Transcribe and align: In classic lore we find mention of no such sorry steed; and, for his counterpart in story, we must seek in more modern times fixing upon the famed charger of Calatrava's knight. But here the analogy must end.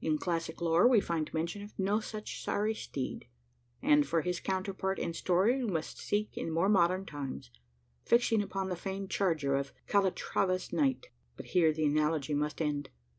In 0.00 0.16
classic 0.16 0.62
lore 0.62 0.88
we 0.88 0.98
find 0.98 1.30
mention 1.34 1.60
of 1.60 1.78
no 1.78 2.00
such 2.00 2.42
sorry 2.42 2.72
steed; 2.74 3.26
and, 3.82 4.06
for 4.06 4.22
his 4.22 4.40
counterpart 4.40 4.98
in 4.98 5.12
story, 5.12 5.62
we 5.62 5.70
must 5.70 5.98
seek 5.98 6.38
in 6.38 6.50
more 6.50 6.70
modern 6.70 7.04
times 7.04 7.50
fixing 8.02 8.40
upon 8.40 8.70
the 8.70 8.76
famed 8.76 9.10
charger 9.10 9.54
of 9.56 9.74
Calatrava's 9.86 10.72
knight. 10.72 11.08
But 11.36 11.48
here 11.48 11.70
the 11.74 11.84
analogy 11.84 12.32
must 12.32 12.62
end. 12.62 12.88